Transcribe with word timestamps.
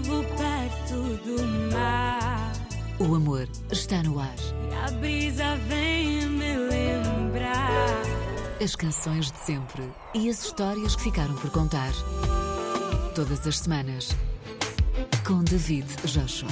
vivo 0.00 0.22
perto 0.36 1.16
do 1.24 1.72
mar. 1.72 2.52
O 2.98 3.14
amor 3.14 3.48
está 3.70 4.02
no 4.02 4.18
ar. 4.18 4.34
E 4.70 4.74
a 4.74 4.90
brisa 4.98 5.56
vem 5.68 6.28
me 6.28 6.56
lembrar. 6.56 8.02
As 8.62 8.74
canções 8.74 9.30
de 9.30 9.38
sempre 9.38 9.82
e 10.14 10.28
as 10.28 10.44
histórias 10.44 10.96
que 10.96 11.04
ficaram 11.04 11.34
por 11.36 11.50
contar. 11.50 11.92
Todas 13.14 13.46
as 13.46 13.58
semanas. 13.58 14.10
Com 15.26 15.42
David 15.44 15.86
Joshua. 16.04 16.50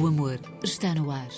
O 0.00 0.06
amor 0.06 0.40
está 0.62 0.94
no 0.94 1.10
ar. 1.10 1.28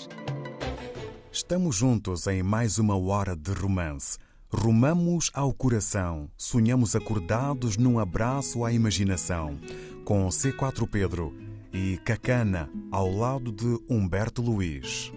Estamos 1.31 1.75
juntos 1.75 2.27
em 2.27 2.41
mais 2.41 2.77
uma 2.77 2.97
hora 2.97 3.35
de 3.35 3.51
romance. 3.51 4.17
Rumamos 4.57 5.29
ao 5.33 5.53
coração, 5.53 6.29
sonhamos 6.37 6.95
acordados 6.95 7.75
num 7.75 7.99
abraço 7.99 8.63
à 8.63 8.71
imaginação, 8.71 9.59
com 10.05 10.25
C4 10.29 10.87
Pedro 10.89 11.35
e 11.73 11.97
Cacana 11.97 12.69
ao 12.89 13.11
lado 13.11 13.51
de 13.51 13.77
Humberto 13.89 14.41
Luiz. 14.41 15.11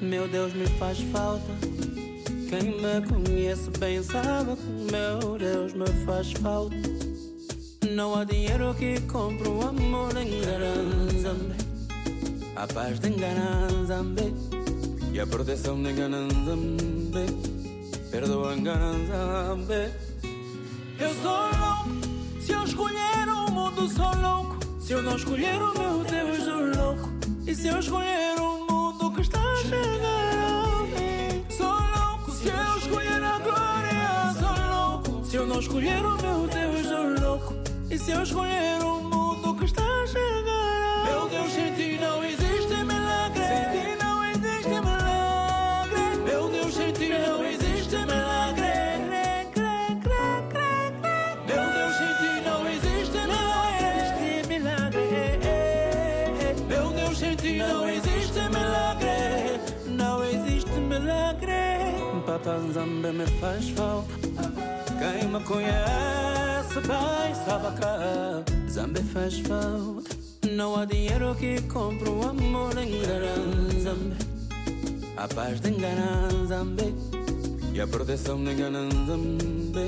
Meu 0.00 0.28
Deus, 0.28 0.54
me 0.54 0.68
faz 0.78 1.00
falta. 1.00 1.52
Quem 2.48 2.80
me 2.80 3.08
conhece 3.08 3.70
bem 3.80 4.00
sabe 4.04 4.54
que 4.54 4.92
meu 4.92 5.36
Deus 5.36 5.74
me 5.74 5.88
faz 6.06 6.30
falta. 6.34 6.93
Não 7.94 8.12
há 8.16 8.24
dinheiro 8.24 8.74
que 8.74 9.00
compre 9.02 9.48
o 9.48 9.62
amor 9.62 10.16
em 10.16 10.40
Garanzambe. 10.40 11.54
A 12.56 12.66
paz 12.66 12.98
de 12.98 13.10
Garanzambe. 13.10 14.34
E 15.12 15.20
a 15.20 15.24
proteção 15.24 15.80
de 15.80 15.92
Garanzambe. 15.92 17.26
Perdoa 18.10 18.56
Garanzambe. 18.56 19.92
Eu 20.98 21.14
sou 21.22 21.46
louco. 21.56 22.40
Se 22.40 22.50
eu 22.50 22.64
escolher 22.64 23.28
o 23.28 23.52
mundo, 23.52 23.88
sou 23.88 24.12
louco. 24.20 24.58
Se 24.80 24.92
eu 24.92 25.00
não 25.00 25.14
escolher 25.14 25.54
o 25.54 25.78
meu 25.78 26.02
Deus, 26.02 26.44
sou 26.44 26.84
louco. 26.84 27.10
E 27.46 27.54
se 27.54 27.68
eu 27.68 27.78
escolher 27.78 28.40
o 28.40 28.66
mundo 28.68 29.12
que 29.12 29.20
está 29.20 29.38
a 29.38 29.56
sou 31.56 31.68
louco. 31.68 32.32
Se 32.32 32.48
eu 32.48 32.78
escolher 32.78 33.22
a 33.22 33.38
glória, 33.38 34.34
sou 34.40 34.56
louco. 34.74 35.24
Se 35.24 35.36
eu 35.36 35.46
não 35.46 35.60
escolher 35.60 36.04
o 36.04 36.20
meu 36.20 36.48
Deus, 36.48 36.86
sou 36.88 36.94
louco. 36.96 37.03
E 37.94 37.98
se 37.98 38.10
eu 38.10 38.24
escolher 38.24 38.82
o 38.82 39.00
mundo 39.02 39.54
que 39.54 39.66
está 39.66 39.84
a 39.84 40.04
chegar 40.04 41.04
Meu 41.04 41.28
Deus, 41.28 41.52
sem 41.52 41.72
ti 41.74 41.96
não 42.00 42.24
existe 42.24 42.74
milagre. 42.74 43.44
Sem 43.46 43.70
ti 43.70 43.96
não 44.02 44.24
existe 44.24 44.68
milagre. 44.68 46.16
Meu 46.24 46.48
Deus, 46.48 46.74
sem 46.74 46.92
ti 46.92 47.08
não 47.10 47.44
existe 47.46 47.96
milagre. 47.98 48.72
Meu 51.46 51.66
Deus, 51.70 51.94
sem 51.96 52.12
ti 52.18 52.32
não 52.42 52.66
existe 52.66 53.20
milagre. 54.48 55.38
Meu 56.66 56.90
Deus, 56.90 57.16
sem 57.16 57.36
ti 57.36 57.58
não 57.58 57.88
existe 57.88 58.40
milagre. 58.56 59.60
Não 59.86 60.24
existe 60.24 60.80
milagre. 60.80 61.52
Papanzambe 62.26 63.12
me 63.12 63.26
faz 63.38 63.68
falta 63.68 64.23
Quem 65.04 65.28
me 65.28 65.40
conhece 65.40 66.80
bem 66.80 67.34
sabe 67.44 67.66
que 67.78 68.72
Zambe 68.72 69.02
faz 69.02 69.38
falta 69.40 70.16
Não 70.50 70.80
há 70.80 70.86
dinheiro 70.86 71.34
que 71.34 71.60
compre 71.62 72.08
o 72.08 72.26
amor 72.26 72.72
em 72.78 73.02
Garanzambe 73.02 74.16
A 75.14 75.28
paz 75.28 75.60
de 75.60 75.72
Garanzambe 75.72 76.94
E 77.74 77.80
a 77.82 77.86
proteção 77.86 78.42
de 78.42 78.54
Garanzambe 78.54 79.86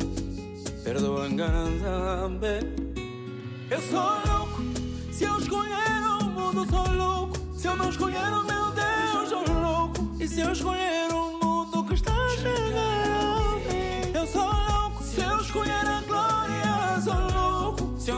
Perdoa 0.84 1.28
Garanzambe 1.31 2.75
Eu 3.71 3.81
sou 3.81 4.00
louco 4.00 4.62
Se 5.12 5.25
eu 5.25 5.38
escolher 5.38 5.97
o 6.21 6.25
mundo 6.25 6.66
sou 6.69 6.94
louco. 6.94 7.38
Se 7.56 7.66
eu 7.66 7.77
não 7.77 7.88
escolher 7.88 8.28
o 8.28 8.44
meu 8.44 8.71
Deus 8.72 9.28
sou 9.31 9.54
louco. 9.60 10.15
E 10.21 10.28
se 10.28 10.41
eu 10.41 10.53
escolher 10.53 11.06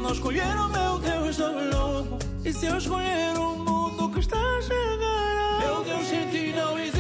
não 0.08 0.14
escolher 0.14 0.56
o 0.56 0.69
meu 0.69 0.98
Deus 0.98 1.36
sou 1.36 1.52
louco 1.52 2.19
E 2.42 2.50
se 2.50 2.64
eu 2.64 2.78
escolher 2.78 3.38
o 3.38 3.58
mundo 3.58 4.08
que 4.10 4.20
está 4.20 4.38
a 4.38 4.62
chegar 4.62 5.58
Meu 5.60 5.84
Deus 5.84 6.06
sem 6.06 6.30
ti 6.30 6.54
não 6.56 6.78
existe 6.78 6.97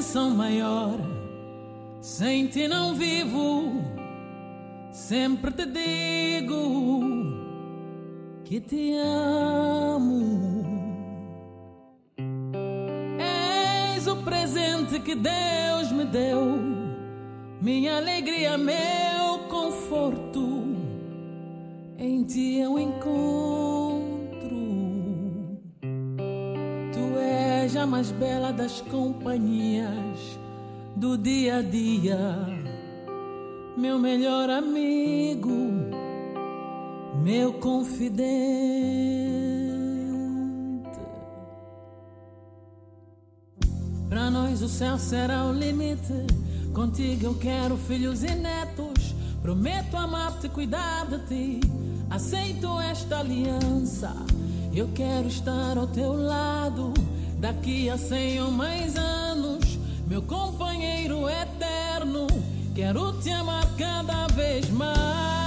bênção 0.00 0.30
maior, 0.30 0.98
sem 2.00 2.46
ti 2.46 2.66
não 2.66 2.94
vivo. 2.94 3.82
Sempre 4.90 5.50
te 5.52 5.66
digo 5.66 7.12
que 8.42 8.60
te 8.60 8.94
amo. 8.96 10.64
És 13.18 14.06
o 14.06 14.16
presente 14.16 15.00
que 15.00 15.14
Deus 15.14 15.92
me 15.92 16.06
deu, 16.06 16.58
minha 17.60 17.98
alegria, 17.98 18.56
meu 18.56 19.40
conforto. 19.50 20.64
Em 21.98 22.24
ti 22.24 22.58
eu 22.58 22.78
encontro. 22.78 23.89
A 27.80 27.86
mais 27.86 28.10
bela 28.12 28.52
das 28.52 28.80
companhias 28.82 30.38
do 30.94 31.16
dia 31.16 31.56
a 31.56 31.62
dia, 31.62 32.18
meu 33.76 33.98
melhor 33.98 34.50
amigo, 34.50 35.48
meu 37.22 37.54
confidente. 37.54 38.20
Para 44.08 44.30
nós 44.30 44.60
o 44.62 44.68
céu 44.68 44.98
será 44.98 45.46
o 45.46 45.52
limite, 45.52 46.26
Contigo 46.72 47.26
eu 47.26 47.34
quero 47.34 47.76
filhos 47.76 48.22
e 48.22 48.32
netos. 48.34 49.14
Prometo 49.42 49.96
amar-te, 49.96 50.48
cuidar 50.48 51.06
de 51.06 51.18
ti. 51.26 51.60
Aceito 52.08 52.80
esta 52.80 53.18
aliança. 53.18 54.14
Eu 54.72 54.88
quero 54.94 55.26
estar 55.26 55.76
ao 55.76 55.88
teu 55.88 56.12
lado. 56.12 56.94
Daqui 57.40 57.88
a 57.88 57.96
cem 57.96 58.38
ou 58.42 58.50
mais 58.50 58.96
anos, 58.96 59.78
meu 60.06 60.20
companheiro 60.20 61.26
eterno. 61.26 62.26
Quero 62.74 63.18
te 63.22 63.30
amar 63.30 63.64
cada 63.78 64.26
vez 64.26 64.68
mais. 64.68 65.39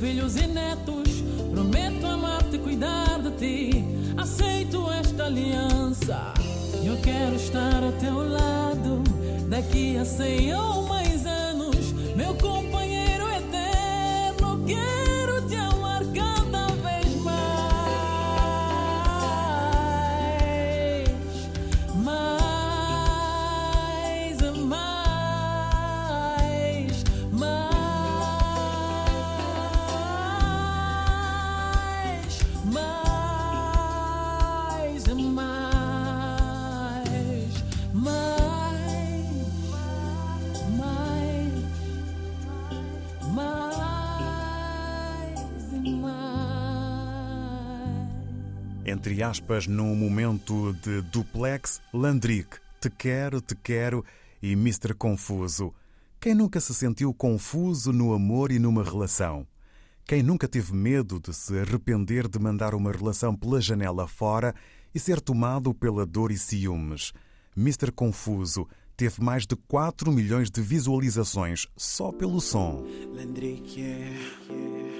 Filhos 0.00 0.36
e 0.36 0.46
netos. 0.46 1.22
Prometo 1.50 2.06
amar-te 2.06 2.56
e 2.56 2.58
cuidar 2.58 3.20
de 3.20 3.30
ti. 3.32 3.84
Aceito 4.16 4.90
esta 4.90 5.24
aliança. 5.24 6.34
Eu 6.84 6.96
quero 7.00 7.36
estar 7.36 7.82
ao 7.82 7.92
teu 7.92 8.28
lado 8.28 9.02
daqui 9.48 9.96
a 9.96 10.04
cem 10.04 10.54
ou 10.54 10.63
entre 49.04 49.22
aspas, 49.22 49.66
num 49.66 49.94
momento 49.94 50.72
de 50.82 51.02
duplex, 51.02 51.78
Landrick, 51.92 52.56
Te 52.80 52.88
Quero, 52.88 53.38
Te 53.38 53.54
Quero 53.54 54.02
e 54.42 54.52
Mr. 54.52 54.94
Confuso. 54.94 55.74
Quem 56.18 56.34
nunca 56.34 56.58
se 56.58 56.72
sentiu 56.72 57.12
confuso 57.12 57.92
no 57.92 58.14
amor 58.14 58.50
e 58.50 58.58
numa 58.58 58.82
relação? 58.82 59.46
Quem 60.06 60.22
nunca 60.22 60.48
teve 60.48 60.72
medo 60.72 61.20
de 61.20 61.34
se 61.34 61.58
arrepender 61.58 62.26
de 62.26 62.38
mandar 62.38 62.74
uma 62.74 62.90
relação 62.90 63.36
pela 63.36 63.60
janela 63.60 64.08
fora 64.08 64.54
e 64.94 64.98
ser 64.98 65.20
tomado 65.20 65.74
pela 65.74 66.06
dor 66.06 66.32
e 66.32 66.38
ciúmes? 66.38 67.12
Mr. 67.54 67.92
Confuso 67.92 68.66
teve 68.96 69.22
mais 69.22 69.46
de 69.46 69.54
4 69.54 70.10
milhões 70.10 70.50
de 70.50 70.62
visualizações 70.62 71.66
só 71.76 72.10
pelo 72.10 72.40
som. 72.40 72.82
Landrick, 73.12 73.78
yeah, 73.78 74.16
yeah. 74.48 74.94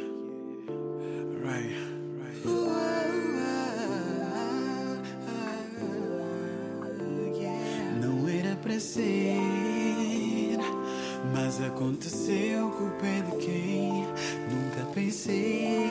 Right. 1.43 3.04
Para 8.65 8.81
ser. 8.81 9.37
Mas 11.33 11.61
aconteceu 11.61 12.71
com 12.71 12.87
o 12.87 12.91
pé 12.93 13.21
de 13.21 13.37
quem 13.45 14.07
nunca 14.51 14.87
pensei 14.95 15.91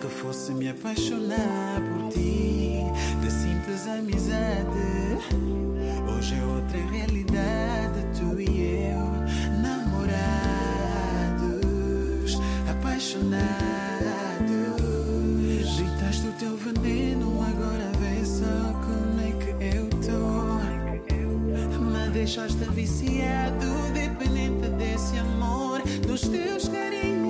que 0.00 0.06
fosse 0.08 0.52
me 0.52 0.68
apaixonar 0.68 1.80
por 1.80 2.10
ti. 2.10 2.84
De 3.22 3.30
simples 3.30 3.86
amizade, 3.86 5.18
hoje 6.06 6.34
é 6.34 6.44
outra 6.44 6.78
realidade. 6.90 8.04
Tu 8.18 8.40
e 8.40 8.90
eu, 8.90 9.06
namorados, 9.62 10.12
apaixonados. 12.70 13.46
Gritaste 15.78 16.28
o 16.28 16.32
teu 16.32 16.56
veneno, 16.56 17.35
deixaste 22.26 22.64
viciado, 22.72 23.92
dependente 23.94 24.68
desse 24.70 25.16
amor, 25.16 25.80
dos 26.04 26.22
teus 26.22 26.68
carinhos 26.68 27.25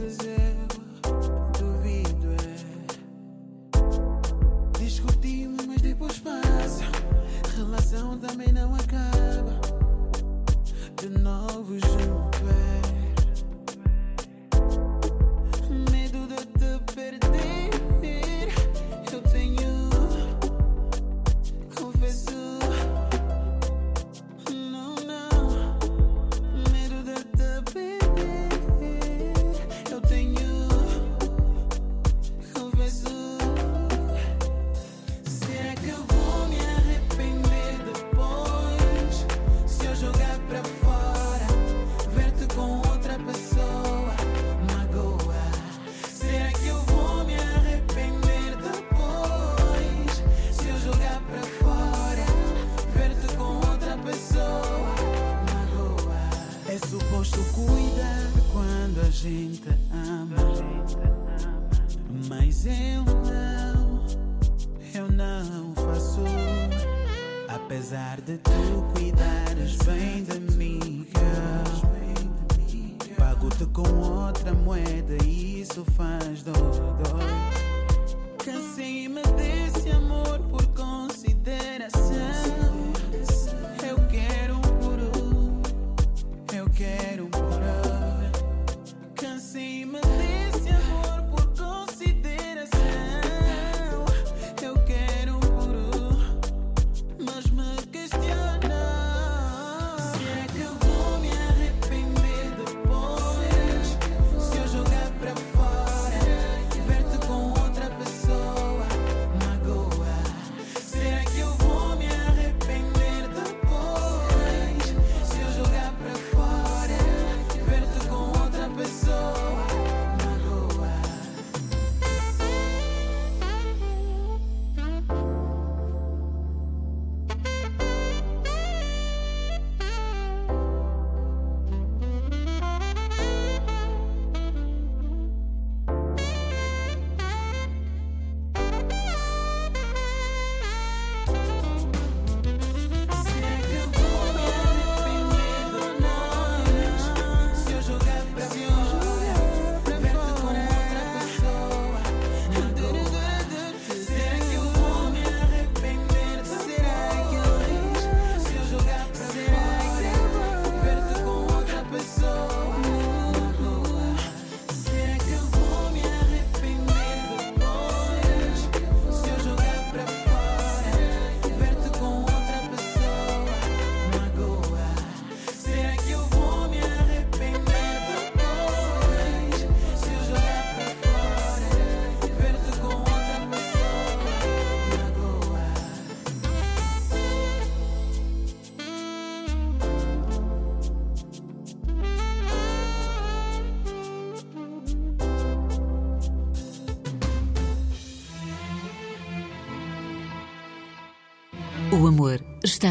is 0.00 0.18
it. 0.26 0.43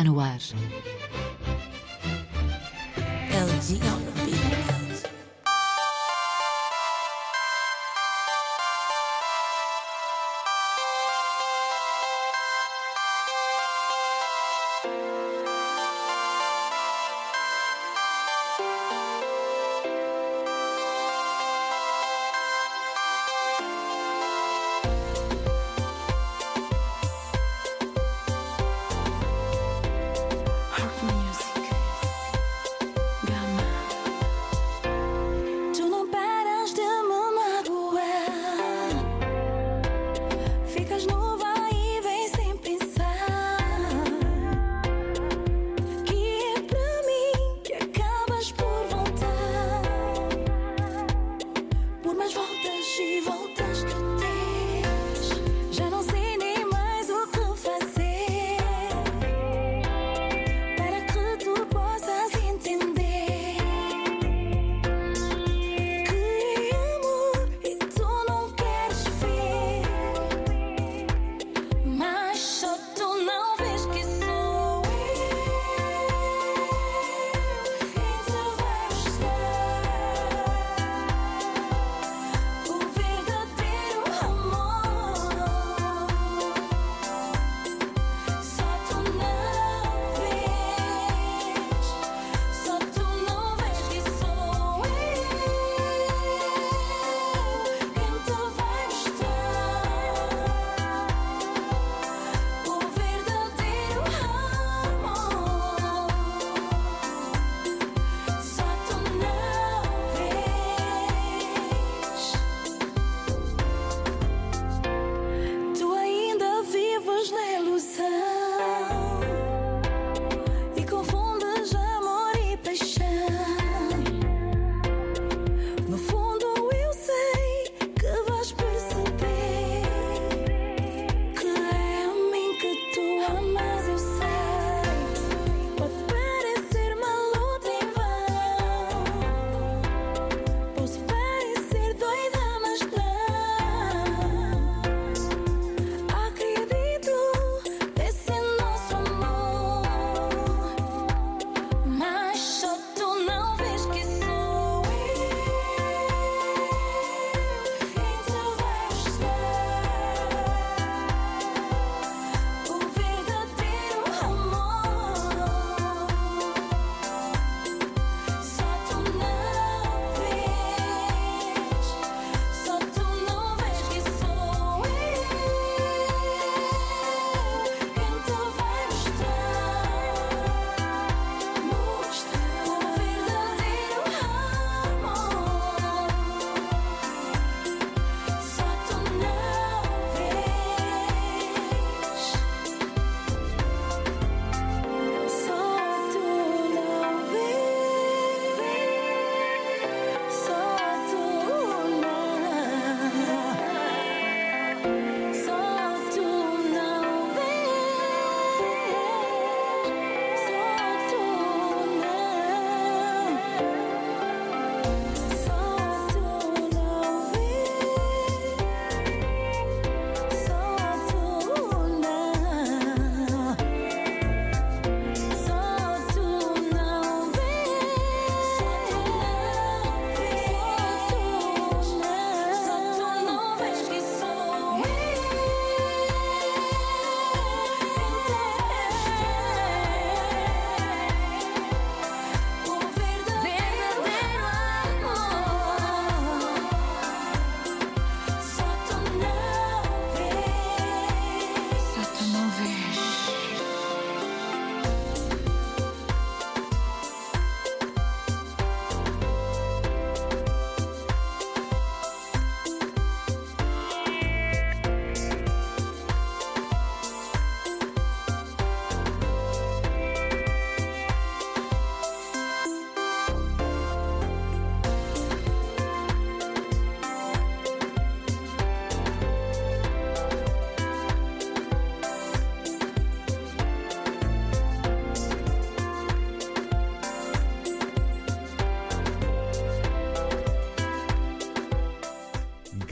No 0.04 0.20
ar. 0.20 0.42
LG 3.32 3.93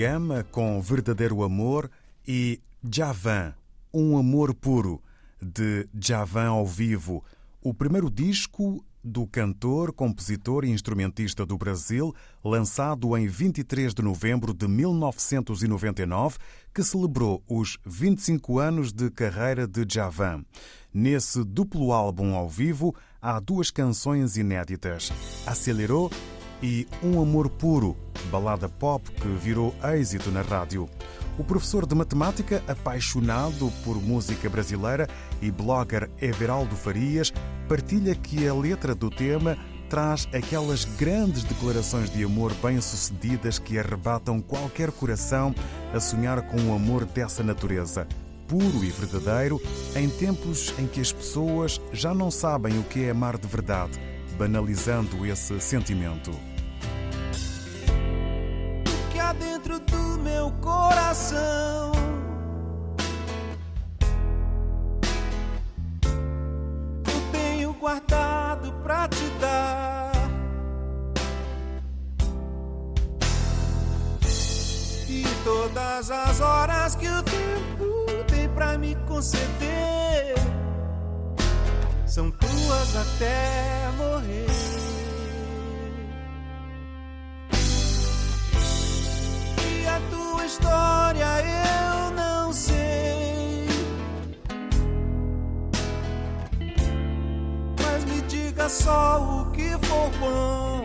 Gama 0.02 0.44
com 0.52 0.82
Verdadeiro 0.82 1.44
Amor 1.44 1.88
e 2.28 2.60
Javan, 2.92 3.54
Um 3.94 4.18
Amor 4.18 4.52
Puro, 4.52 5.00
de 5.40 5.88
Javan 5.94 6.48
ao 6.48 6.66
vivo, 6.66 7.24
o 7.62 7.72
primeiro 7.72 8.10
disco 8.10 8.84
do 9.04 9.28
cantor, 9.28 9.94
compositor 9.94 10.66
e 10.66 10.72
instrumentista 10.72 11.46
do 11.46 11.56
Brasil, 11.56 12.16
lançado 12.44 13.16
em 13.16 13.28
23 13.28 13.94
de 13.94 14.02
novembro 14.02 14.56
de 14.56 14.68
1999, 14.68 16.40
que 16.74 16.84
celebrou 16.84 17.44
os 17.48 17.78
25 17.86 18.58
anos 18.58 18.92
de 18.92 19.12
carreira 19.12 19.68
de 19.68 19.86
Javan. 19.88 20.44
Nesse 20.92 21.44
duplo 21.44 21.94
álbum 21.94 22.34
ao 22.34 22.50
vivo 22.50 22.96
há 23.22 23.40
duas 23.40 23.70
canções 23.70 24.36
inéditas: 24.36 25.12
Acelerou 25.46 26.10
e 26.62 26.88
Um 27.04 27.22
Amor 27.22 27.50
Puro, 27.50 27.96
balada 28.32 28.70
pop 28.70 29.10
que 29.12 29.28
virou 29.28 29.74
êxito 29.84 30.32
na 30.32 30.42
rádio. 30.42 30.90
O 31.38 31.44
professor 31.44 31.86
de 31.86 31.96
matemática, 31.96 32.64
apaixonado 32.68 33.72
por 33.84 33.96
música 34.02 34.50
brasileira 34.50 35.08
e 35.42 35.50
blogger 35.50 36.10
Everaldo 36.22 36.76
Farias, 36.76 37.34
partilha 37.68 38.14
que 38.14 38.48
a 38.48 38.54
letra 38.54 38.94
do 38.94 39.10
tema 39.10 39.58
traz 39.90 40.28
aquelas 40.34 40.86
grandes 40.86 41.44
declarações 41.44 42.10
de 42.10 42.24
amor 42.24 42.54
bem-sucedidas 42.64 43.60
que 43.60 43.78
arrebatam 43.78 44.42
qualquer 44.42 44.92
coração 44.92 45.54
a 45.94 46.00
sonhar 46.00 46.42
com 46.44 46.58
um 46.62 46.74
amor 46.74 47.06
dessa 47.06 47.44
natureza, 47.44 48.08
puro 48.48 48.84
e 48.84 48.90
verdadeiro, 48.90 49.62
em 49.96 50.10
tempos 50.10 50.74
em 50.78 50.88
que 50.88 51.02
as 51.02 51.12
pessoas 51.12 51.82
já 51.92 52.14
não 52.14 52.32
sabem 52.32 52.80
o 52.80 52.84
que 52.84 53.04
é 53.04 53.10
amar 53.10 53.38
de 53.38 53.48
verdade, 53.48 54.00
banalizando 54.38 55.26
esse 55.26 55.60
sentimento. 55.60 56.51
Dentro 59.34 59.80
do 59.80 60.20
meu 60.20 60.52
coração. 60.62 61.92
Eu 67.08 67.32
tenho 67.32 67.74
guardado 67.74 68.74
pra 68.84 69.08
te 69.08 69.26
dar. 69.40 70.12
E 75.08 75.24
todas 75.44 76.12
as 76.12 76.40
horas 76.40 76.96
que 76.96 77.08
o 77.08 77.24
tempo 77.24 78.26
tem 78.28 78.50
pra 78.50 78.78
me 78.78 78.96
conceder 79.08 80.36
são 82.06 82.30
tuas 82.30 82.96
até 82.96 83.90
morrer. 83.98 84.46
História 90.52 91.30
eu 91.40 92.12
não 92.12 92.52
sei. 92.52 93.68
Mas 97.82 98.04
me 98.06 98.22
diga 98.24 98.68
só 98.68 99.22
o 99.22 99.52
que 99.52 99.70
for 99.88 100.10
bom. 100.20 100.84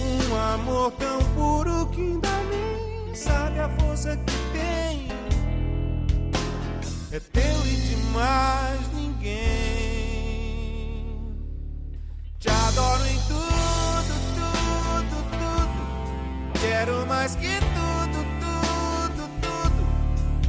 Um 0.00 0.36
amor 0.54 0.90
tão 0.92 1.18
puro 1.34 1.86
que 1.92 2.00
ainda 2.00 2.36
nem 2.50 3.14
sabe 3.14 3.60
a 3.60 3.68
força 3.78 4.16
que 4.16 4.38
tem. 4.52 5.08
É 7.12 7.20
teu 7.20 7.56
e 7.64 7.76
de 7.76 7.96
mais 8.12 8.92
ninguém. 8.92 9.44
Te 12.40 12.48
adoro 12.50 13.06
em 13.06 13.18
tudo, 13.28 13.63
Quero 16.84 17.06
mais 17.06 17.34
que 17.36 17.48
tudo, 17.48 18.22
tudo, 18.40 19.30
tudo. 19.40 19.86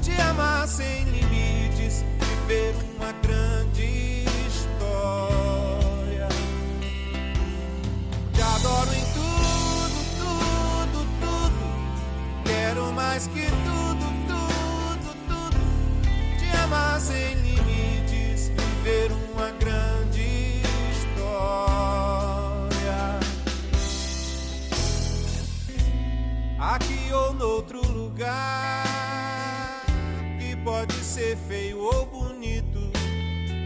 Te 0.01 0.11
amar 0.19 0.67
sem 0.67 1.05
limites, 1.05 2.03
viver 2.19 2.75
uma 2.97 3.13
grande 3.23 4.25
história. 4.45 6.27
Te 8.33 8.41
adoro 8.41 8.93
em 8.93 9.05
tudo, 9.13 10.03
tudo, 10.19 11.07
tudo. 11.21 12.43
Quero 12.43 12.91
mais 12.91 13.27
que 13.27 13.45
tudo, 13.45 14.05
tudo, 14.27 15.15
tudo. 15.29 15.59
Te 16.37 16.47
amar 16.57 16.99
sem 16.99 17.34
lugar, 28.25 29.85
que 30.39 30.55
pode 30.57 30.93
ser 30.95 31.37
feio 31.47 31.79
ou 31.79 32.05
bonito, 32.07 32.91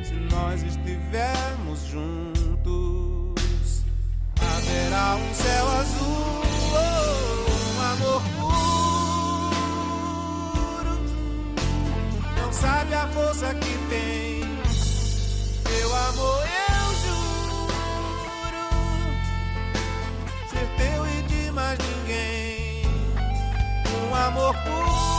se 0.04 0.14
nós 0.14 0.62
estivermos 0.64 1.80
juntos, 1.86 3.84
haverá 4.40 5.16
um 5.16 5.34
céu 5.34 5.68
azul, 5.68 6.44
um 7.76 7.82
amor 7.94 8.22
puro. 8.38 8.60
Não 12.38 12.52
sabe 12.52 12.94
a 12.94 13.08
força 13.08 13.54
que 13.56 13.78
tem, 13.90 14.44
meu 15.70 15.96
amor, 15.96 16.69
amor 24.20 24.54
puro. 24.64 25.19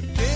É 0.00 0.02
teu 0.02 0.29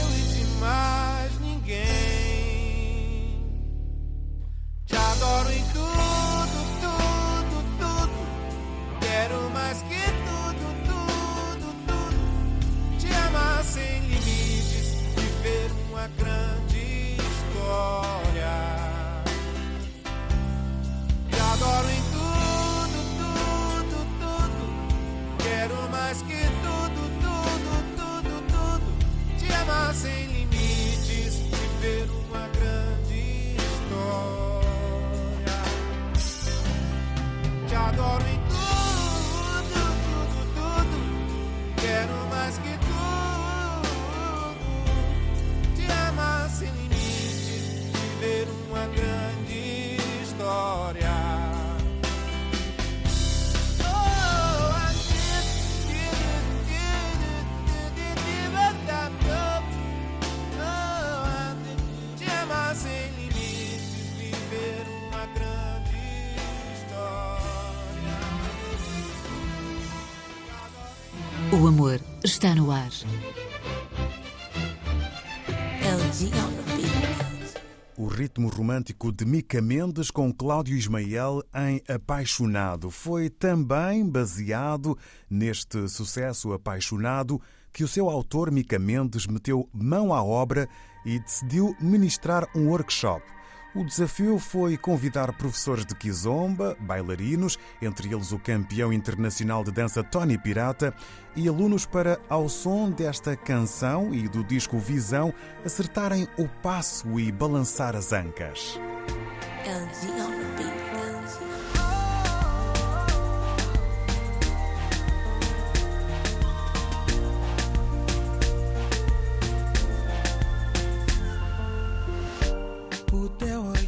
ritmo 78.25 78.49
romântico 78.49 79.13
de 79.13 79.27
Mica 79.27 79.61
Mendes 79.61 80.11
com 80.11 80.33
Cláudio 80.33 80.75
Ismael 80.75 81.43
em 81.55 81.83
Apaixonado 81.87 82.91
foi 82.91 83.29
também 83.29 84.09
baseado 84.09 84.97
neste 85.29 85.87
sucesso 85.89 86.55
apaixonado 86.55 87.39
que 87.71 87.85
o 87.85 87.89
seu 87.89 88.09
autor 88.09 88.51
Mica 88.51 88.79
Mendes 88.79 89.27
meteu 89.27 89.69
mão 89.75 90.15
à 90.15 90.25
obra 90.25 90.67
e 91.05 91.19
decidiu 91.19 91.77
ministrar 91.79 92.49
um 92.57 92.69
workshop. 92.69 93.34
O 93.75 93.85
desafio 93.85 94.39
foi 94.39 94.77
convidar 94.77 95.33
professores 95.33 95.85
de 95.85 95.97
kizomba, 95.97 96.77
bailarinos, 96.79 97.59
entre 97.83 98.15
eles 98.15 98.31
o 98.31 98.39
campeão 98.39 98.93
internacional 98.93 99.65
de 99.65 99.73
dança 99.73 100.05
Tony 100.05 100.39
Pirata, 100.39 100.95
e 101.35 101.49
alunos 101.49 101.85
para, 101.85 102.21
ao 102.29 102.49
som 102.49 102.89
desta 102.89 103.37
canção 103.37 104.15
e 104.15 104.29
do 104.29 104.45
disco 104.45 104.79
Visão, 104.79 105.35
acertarem 105.65 106.29
o 106.39 106.47
passo 106.63 107.19
e 107.19 107.33
balançar 107.33 107.97
as 107.97 108.13
ancas. 108.13 108.79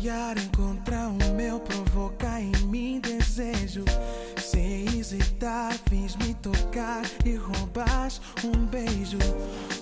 Olhar 0.06 0.38
encontra 0.38 1.08
o 1.08 1.34
meu, 1.34 1.58
provoca 1.58 2.40
em 2.40 2.52
mim 2.66 3.00
desejo. 3.00 3.84
Sem 4.36 4.84
hesitar, 4.96 5.74
fins-me 5.88 6.32
tocar 6.34 7.02
e 7.24 7.34
roubas 7.34 8.20
um 8.44 8.66
beijo. 8.66 9.18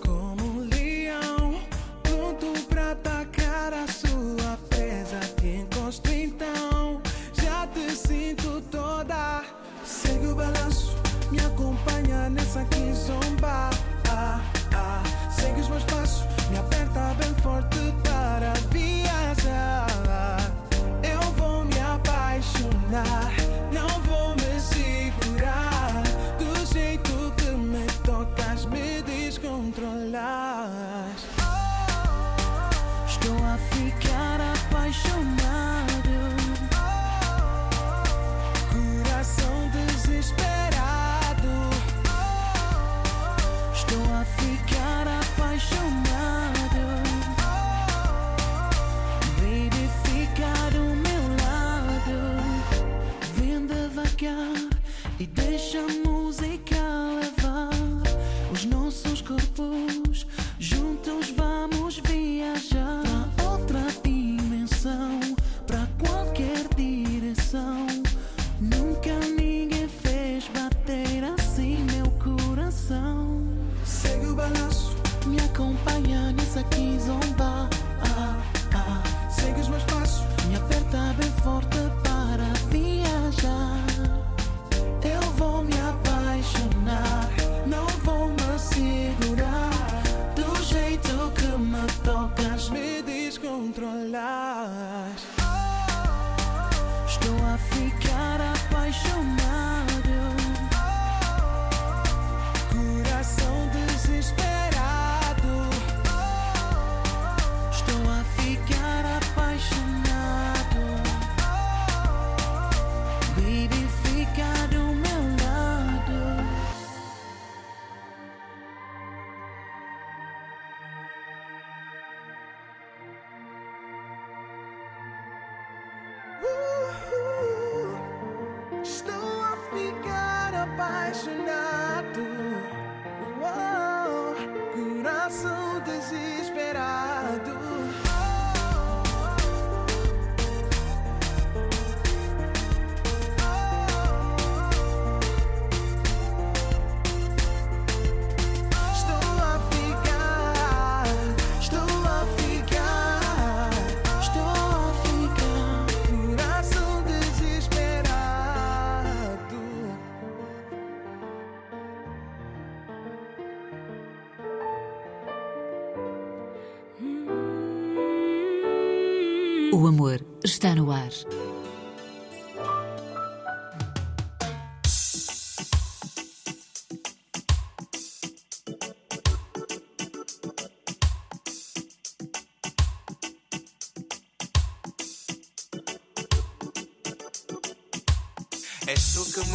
Como 0.03 0.43
um 0.43 0.59
leão, 0.61 1.61
pronto 2.03 2.59
pra 2.69 2.93
atacar 2.93 3.75
a 3.75 3.87
sua 3.87 4.57
presa. 4.71 5.21
Te 5.39 5.59
encosto 5.59 6.11
então, 6.11 7.03
já 7.35 7.67
te 7.67 7.91
sinto 7.91 8.63
toda. 8.71 9.45
Segue 9.85 10.29
o 10.29 10.35
balanço, 10.35 10.97
me 11.31 11.41
acompanha 11.41 12.31
nessa 12.31 12.65
que 12.65 12.95
zomba. 12.95 13.69
Ah, 14.09 14.41
ah. 14.75 15.03
Segue 15.31 15.61
os 15.61 15.69
meus 15.69 15.85
passos, 15.85 16.25
me 16.51 16.57
aperta 16.57 17.15
bem 17.19 17.35
forte 17.43 17.74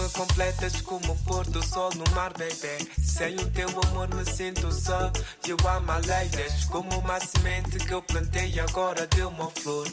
completas 0.10 0.82
como 0.82 1.14
o 1.14 1.16
pôr 1.24 1.46
do 1.46 1.64
sol 1.66 1.90
no 1.96 2.04
mar, 2.16 2.32
baby. 2.34 2.90
Sem 3.02 3.36
o 3.36 3.50
teu 3.52 3.68
amor 3.88 4.14
me 4.14 4.26
sinto 4.26 4.72
só. 4.72 5.12
You 5.48 5.58
are 5.68 5.82
my 5.82 6.06
lady. 6.08 6.42
És 6.42 6.66
como 6.66 7.00
uma 7.00 7.20
semente 7.20 7.78
que 7.80 7.94
eu 7.94 8.02
plantei 8.02 8.60
agora 8.60 9.08
deu 9.08 9.30
uma 9.30 9.50
flor. 9.50 9.88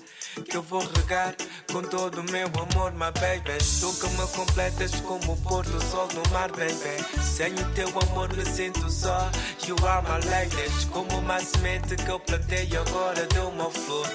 Que 0.48 0.57
eu 0.57 0.62
vou 0.62 0.81
regar 0.81 1.35
com 1.72 1.83
todo 1.83 2.20
o 2.20 2.31
meu 2.31 2.46
amor, 2.46 2.92
my 2.92 3.11
baby. 3.20 3.59
Tu 3.81 3.92
que 3.94 4.09
me 4.09 4.26
completas 4.29 5.00
como 5.00 5.33
o 5.33 5.37
pôr 5.42 5.64
do 5.64 5.83
sol 5.85 6.09
no 6.14 6.22
mar, 6.33 6.50
baby. 6.52 7.22
Sem 7.22 7.52
o 7.55 7.74
teu 7.74 7.88
amor 7.88 8.35
me 8.35 8.44
sinto 8.44 8.90
só. 8.90 9.31
You 9.66 9.76
are 9.87 10.02
my 10.02 10.24
lady. 10.31 10.61
És 10.61 10.85
como 10.87 11.18
uma 11.18 11.40
semente 11.40 11.96
que 11.96 12.09
eu 12.09 12.20
plantei 12.20 12.68
agora 12.76 13.26
deu 13.26 13.48
uma 13.48 13.70
flor 13.70 14.07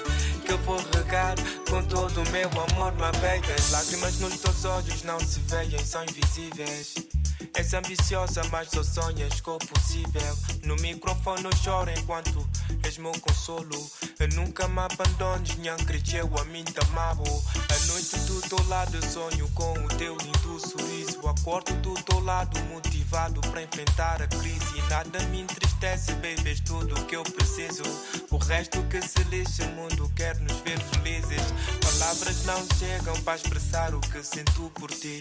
eu 0.52 0.58
vou 0.58 0.76
regar 0.94 1.34
com 1.70 1.82
todo 1.84 2.22
o 2.22 2.30
meu 2.30 2.48
amor, 2.48 2.92
my 2.92 3.10
baby. 3.20 3.50
As 3.52 3.70
lágrimas 3.70 4.18
nos 4.18 4.38
teus 4.38 4.64
olhos 4.66 5.02
não 5.02 5.18
se 5.18 5.40
veem, 5.40 5.78
são 5.78 6.04
invisíveis. 6.04 6.94
És 7.54 7.72
ambiciosa, 7.74 8.42
mas 8.50 8.68
só 8.68 8.82
sonhas 8.82 9.40
com 9.40 9.52
o 9.52 9.58
possível. 9.58 10.38
No 10.64 10.76
microfone 10.76 11.44
eu 11.44 11.56
choro 11.56 11.90
enquanto 11.90 12.46
és 12.84 12.98
meu 12.98 13.12
consolo. 13.20 13.90
Nunca 14.34 14.68
me 14.68 14.78
abandones, 14.80 15.56
nhan 15.58 15.76
cresceu 15.78 16.30
a 16.38 16.44
mim 16.44 16.64
tamabo. 16.64 17.24
A 17.24 17.86
noite 17.86 18.16
do 18.18 18.40
teu 18.42 18.68
lado 18.68 19.04
sonho 19.04 19.48
com 19.54 19.72
o 19.72 19.88
teu 19.88 20.16
lindo 20.16 20.60
sorriso. 20.60 21.26
Acordo 21.26 21.74
do 21.82 21.94
teu 22.04 22.20
lado 22.20 22.58
motivado 22.66 23.40
para 23.40 23.62
enfrentar 23.62 24.22
a 24.22 24.26
crise. 24.28 24.82
Nada 24.88 25.18
me 25.30 25.40
entristece, 25.40 26.12
baby, 26.14 26.48
és 26.48 26.60
tudo 26.60 27.04
que 27.06 27.16
eu 27.16 27.22
preciso. 27.24 27.82
O 28.30 28.36
resto 28.36 28.82
que 28.84 29.02
se 29.02 29.22
lixa, 29.24 29.64
o 29.64 29.72
mundo 29.72 30.10
quer 30.14 30.38
nos 30.42 30.60
ver 30.60 30.78
felizes. 30.80 31.42
Palavras 31.80 32.44
não 32.44 32.66
chegam 32.78 33.20
para 33.22 33.36
expressar 33.36 33.94
o 33.94 34.00
que 34.00 34.22
sinto 34.22 34.70
por 34.74 34.90
ti. 34.90 35.18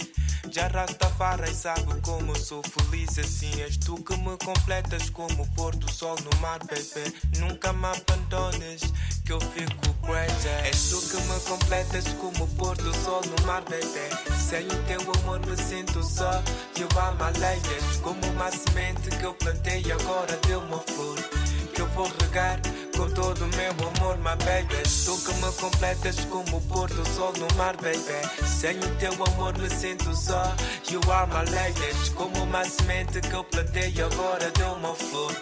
Já 0.49 0.67
Rastafari 0.67 1.53
sabe 1.53 2.01
como 2.01 2.35
sou 2.37 2.61
feliz 2.63 3.17
assim. 3.19 3.61
És 3.61 3.77
tu 3.77 3.95
que 4.03 4.15
me 4.17 4.37
completas 4.37 5.09
como 5.09 5.43
o 5.43 5.47
pôr 5.53 5.75
do 5.75 5.91
sol 5.91 6.17
no 6.23 6.39
mar, 6.41 6.59
baby. 6.59 7.15
Nunca 7.37 7.71
me 7.73 7.87
abandones, 7.87 8.81
que 9.25 9.31
eu 9.31 9.39
fico 9.39 9.93
crazy. 10.01 10.47
És 10.65 10.89
tu 10.89 11.01
que 11.09 11.17
me 11.27 11.39
completas 11.41 12.05
como 12.19 12.43
o 12.43 12.47
pôr 12.55 12.75
do 12.77 12.93
sol 12.95 13.21
no 13.25 13.45
mar, 13.45 13.63
baby. 13.63 14.37
Sem 14.37 14.65
o 14.65 14.83
teu 14.83 15.01
amor 15.21 15.39
me 15.45 15.55
sinto 15.55 16.03
só. 16.03 16.41
Eu 16.79 16.87
amo 16.99 17.23
alheias, 17.23 17.97
como 18.01 18.25
uma 18.27 18.51
semente 18.51 19.09
que 19.09 19.23
eu 19.23 19.33
plantei 19.35 19.83
e 19.85 19.91
agora 19.91 20.37
deu 20.47 20.59
uma 20.59 20.79
flor. 20.79 21.40
Que 21.81 21.85
eu 21.85 21.89
vou 21.95 22.11
regar 22.21 22.59
com 22.95 23.09
todo 23.09 23.43
o 23.43 23.47
meu 23.57 23.71
amor, 23.71 24.15
my 24.17 24.35
baby. 24.45 24.83
Tu 25.03 25.17
que 25.17 25.33
me 25.41 25.51
completas 25.53 26.23
como 26.25 26.57
o 26.57 26.61
pôr 26.61 26.87
do 26.87 27.03
sol 27.09 27.33
no 27.39 27.47
mar, 27.57 27.75
baby. 27.77 28.45
Sem 28.45 28.77
o 28.77 28.95
teu 28.97 29.11
amor 29.13 29.57
me 29.57 29.67
sinto 29.67 30.15
só. 30.15 30.43
You 30.91 31.01
are 31.11 31.27
my 31.31 31.43
ladies, 31.49 32.09
como 32.09 32.43
uma 32.43 32.63
semente 32.65 33.19
que 33.19 33.33
eu 33.33 33.43
plantei 33.45 33.91
agora 33.99 34.51
deu 34.51 34.73
uma 34.73 34.93
flor. 34.93 35.33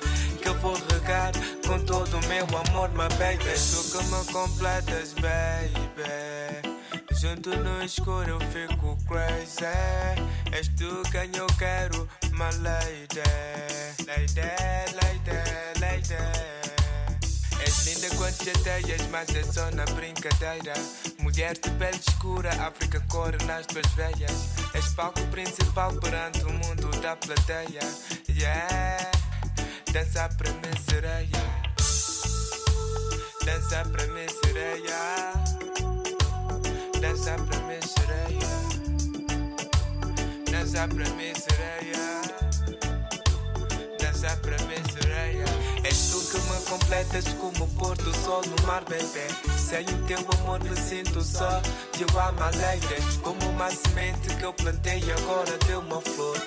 Que 0.41 0.47
eu 0.47 0.57
vou 0.59 0.75
regar 0.93 1.33
com 1.67 1.77
todo 1.79 2.13
o 2.15 2.27
meu 2.27 2.45
amor, 2.45 2.87
my 2.91 3.09
baby. 3.17 3.43
Tu 3.43 3.91
que 3.91 4.03
me 4.05 4.25
completas, 4.31 5.13
baby. 5.15 6.79
Junto 7.19 7.49
no 7.49 7.83
escuro 7.83 8.29
eu 8.29 8.39
fico 8.39 8.97
crazy. 9.09 9.65
És 10.53 10.69
tu 10.69 11.03
quem 11.11 11.29
eu 11.35 11.47
quero, 11.57 12.07
my 12.31 12.49
lady. 12.63 13.19
Lady, 14.07 14.41
lady, 14.95 15.68
lady. 15.99 16.15
És 17.65 17.85
linda 17.85 18.15
quando 18.15 18.43
chateias, 18.43 19.01
mas 19.11 19.29
é 19.35 19.43
só 19.43 19.69
na 19.71 19.85
brincadeira. 19.85 20.73
Mulher 21.19 21.53
de 21.53 21.69
pele 21.71 21.99
escura, 22.07 22.49
África 22.65 23.03
corre 23.09 23.37
nas 23.45 23.65
tuas 23.65 23.85
veias. 23.95 24.49
És 24.73 24.93
palco 24.93 25.21
principal 25.27 25.93
perante 25.95 26.43
o 26.43 26.51
mundo 26.51 26.89
da 27.01 27.15
plateia. 27.15 27.81
Yeah, 28.29 29.11
dança 29.91 30.29
para 30.37 30.51
mim, 30.51 30.77
sereia. 30.89 31.43
Dança 33.45 33.83
para 33.91 34.07
mim, 34.07 34.27
sereia. 34.43 35.33
Dança 37.01 37.35
pra 37.35 37.59
mim, 37.67 37.79
sereia. 37.81 38.49
Dança 40.49 40.87
pra 40.87 41.09
mim, 41.09 41.33
sereia. 41.35 42.21
Dança 43.99 44.37
pra 44.37 44.57
mim, 44.65 44.83
sereia. 44.93 45.58
Que 46.29 46.37
me 46.37 46.61
completas 46.69 47.25
como 47.39 47.63
o 47.63 47.67
pôr 47.69 47.97
do 47.97 48.15
sol 48.15 48.41
no 48.45 48.67
mar, 48.67 48.83
bebê. 48.85 49.27
Sem 49.57 49.81
o 49.81 50.05
teu 50.05 50.19
amor 50.39 50.63
me 50.63 50.75
sinto 50.75 51.23
só. 51.23 51.59
Eu 51.99 52.19
amo 52.19 52.43
alegres 52.43 53.17
como 53.23 53.49
uma 53.49 53.71
semente 53.71 54.35
que 54.35 54.43
eu 54.43 54.53
plantei 54.53 55.01
agora 55.11 55.57
deu 55.65 55.79
uma 55.79 55.99
flor. 55.99 56.37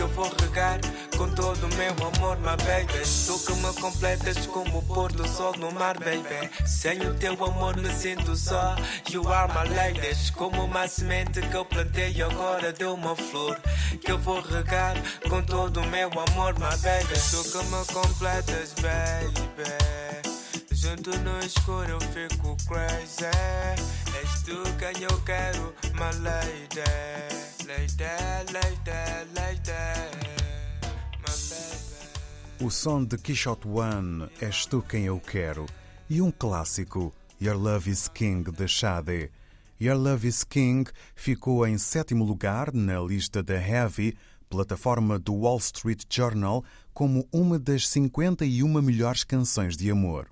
Que 0.00 0.04
eu 0.04 0.08
vou 0.08 0.34
regar 0.40 0.80
com 1.18 1.28
todo 1.34 1.62
o 1.62 1.74
meu 1.74 1.92
amor, 1.92 2.38
my 2.38 2.56
baby. 2.64 3.04
Tu 3.26 3.38
que 3.44 3.52
me 3.52 3.70
completas 3.82 4.46
como 4.46 4.78
o 4.78 4.82
pôr 4.82 5.12
do 5.12 5.28
sol 5.28 5.54
no 5.58 5.70
mar, 5.72 5.98
baby. 5.98 6.48
Sem 6.66 7.06
o 7.06 7.12
teu 7.16 7.32
amor 7.44 7.76
me 7.76 7.92
sinto 7.92 8.34
só. 8.34 8.76
You 9.10 9.30
are 9.30 9.52
my 9.52 9.68
ladies, 9.74 10.30
como 10.30 10.64
uma 10.64 10.88
semente 10.88 11.42
que 11.42 11.54
eu 11.54 11.66
plantei 11.66 12.22
agora 12.22 12.72
deu 12.72 12.94
uma 12.94 13.14
flor. 13.14 13.60
Que 14.00 14.12
eu 14.12 14.18
vou 14.18 14.40
regar 14.40 14.96
com 15.28 15.42
todo 15.42 15.82
o 15.82 15.86
meu 15.88 16.08
amor, 16.08 16.54
my 16.54 16.74
baby. 16.82 17.20
Tu 17.30 17.42
que 17.50 17.58
me 17.66 17.84
completas, 17.92 18.72
baby. 18.80 19.68
Junto 20.72 21.10
no 21.18 21.38
escuro 21.40 21.90
eu 21.90 22.00
fico 22.00 22.56
crazy. 22.66 23.26
És 24.18 24.42
tu 24.46 24.62
quem 24.78 25.02
eu 25.02 25.20
quero, 25.26 25.74
my 25.92 26.10
lady. 26.22 26.80
Lady, 27.66 28.02
lady, 28.02 28.52
lady. 28.54 28.89
O 32.62 32.70
som 32.70 33.02
de 33.02 33.16
Quixote 33.16 33.66
One, 33.66 34.28
És 34.38 34.66
Tu 34.66 34.82
Quem 34.82 35.06
Eu 35.06 35.18
Quero, 35.18 35.64
e 36.10 36.20
um 36.20 36.30
clássico, 36.30 37.10
Your 37.40 37.56
Love 37.56 37.90
is 37.90 38.06
King, 38.06 38.52
de 38.52 38.68
Sade. 38.68 39.30
Your 39.80 39.96
Love 39.96 40.28
is 40.28 40.44
King 40.44 40.90
ficou 41.14 41.66
em 41.66 41.78
sétimo 41.78 42.22
lugar 42.22 42.70
na 42.74 43.00
lista 43.00 43.42
da 43.42 43.54
Heavy, 43.54 44.14
plataforma 44.50 45.18
do 45.18 45.32
Wall 45.32 45.56
Street 45.56 46.04
Journal, 46.10 46.62
como 46.92 47.26
uma 47.32 47.58
das 47.58 47.88
51 47.88 48.82
melhores 48.82 49.24
canções 49.24 49.74
de 49.74 49.90
amor. 49.90 50.26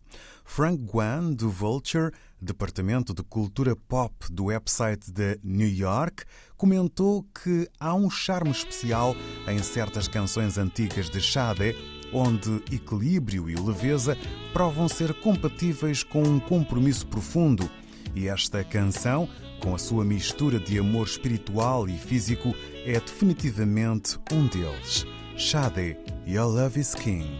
Frank 0.44 0.82
Guan, 0.82 1.32
do 1.32 1.48
Vulture, 1.48 2.12
Departamento 2.38 3.14
de 3.14 3.22
Cultura 3.22 3.74
Pop 3.74 4.14
do 4.30 4.44
website 4.44 5.10
de 5.10 5.40
New 5.42 5.68
York, 5.68 6.24
comentou 6.58 7.22
que 7.22 7.66
há 7.80 7.94
um 7.94 8.10
charme 8.10 8.50
especial 8.50 9.16
em 9.46 9.62
certas 9.62 10.06
canções 10.06 10.58
antigas 10.58 11.08
de 11.08 11.22
Sade, 11.22 11.74
onde 12.12 12.62
equilíbrio 12.72 13.48
e 13.48 13.54
leveza 13.54 14.16
provam 14.52 14.88
ser 14.88 15.14
compatíveis 15.14 16.02
com 16.02 16.22
um 16.22 16.40
compromisso 16.40 17.06
profundo. 17.06 17.68
E 18.14 18.28
esta 18.28 18.64
canção, 18.64 19.28
com 19.60 19.74
a 19.74 19.78
sua 19.78 20.04
mistura 20.04 20.58
de 20.58 20.78
amor 20.78 21.06
espiritual 21.06 21.88
e 21.88 21.96
físico, 21.96 22.54
é 22.84 22.98
definitivamente 22.98 24.18
um 24.32 24.46
deles. 24.46 25.06
Sade, 25.36 25.96
Your 26.26 26.46
Love 26.46 26.80
is 26.80 26.94
King. 26.94 27.30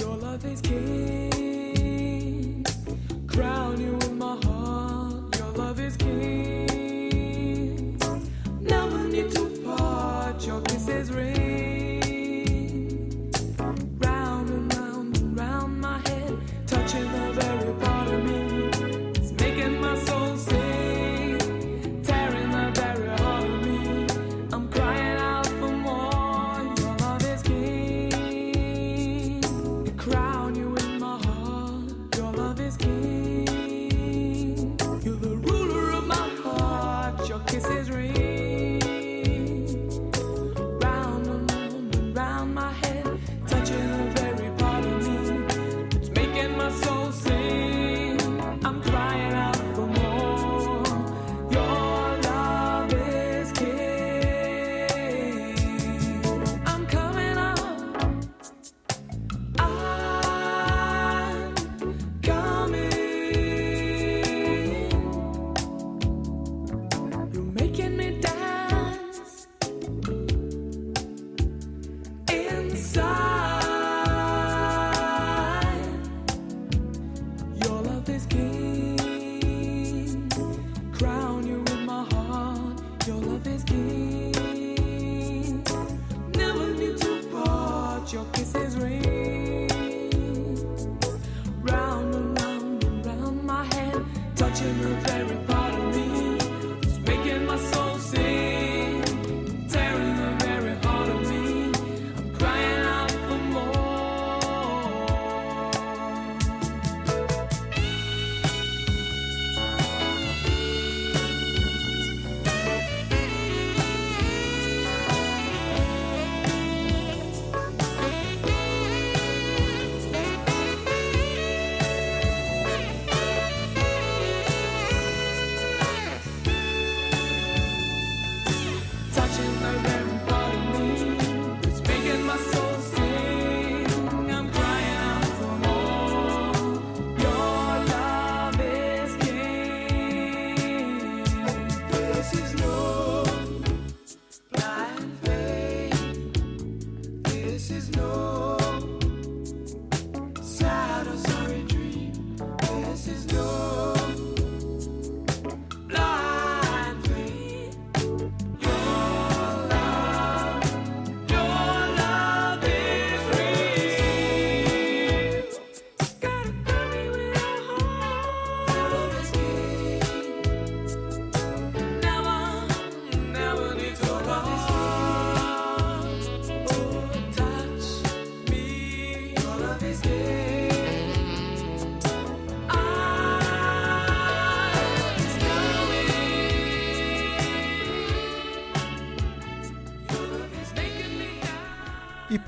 Your 0.00 0.16
love 0.16 0.44
is 0.44 0.60
king. 0.60 2.64
Crown 3.26 3.80
you 3.80 3.96
in 4.06 4.18
my 4.18 4.38
heart. 4.44 5.38
Your 5.38 5.52
love 5.52 5.80
is 5.80 5.96
king. 5.96 7.96
Never 8.60 9.08
need 9.08 9.30
to 9.32 9.46
part. 9.64 10.44
Your 10.46 10.60
kisses 10.62 11.12
ring. 11.12 11.39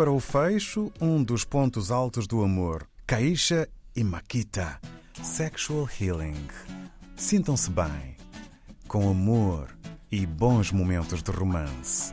para 0.02 0.10
o 0.10 0.18
fecho 0.18 0.92
um 1.00 1.22
dos 1.22 1.44
pontos 1.44 1.92
altos 1.92 2.26
do 2.26 2.42
amor: 2.42 2.88
Caixa 3.06 3.68
e 3.94 4.02
Maquita. 4.02 4.80
Sexual 5.22 5.88
Healing. 5.88 6.48
Sintam-se 7.14 7.70
bem, 7.70 8.16
com 8.88 9.08
amor 9.08 9.68
e 10.10 10.26
bons 10.26 10.72
momentos 10.72 11.22
de 11.22 11.30
romance. 11.30 12.12